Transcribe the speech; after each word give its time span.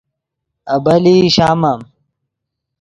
ابیلئی 0.75 1.27
شامم 1.35 1.81